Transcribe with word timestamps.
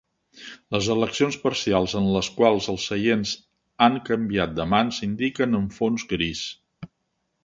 Les 0.75 0.87
eleccions 0.93 1.35
parcials 1.41 1.91
en 1.99 2.07
les 2.15 2.29
quals 2.39 2.69
els 2.73 2.85
seients 2.91 3.33
han 3.89 3.99
canviat 4.07 4.55
de 4.61 4.67
mans 4.73 5.03
s'indiquen 5.03 5.61
en 5.61 5.69
fons 5.77 6.07
gris. 6.15 6.43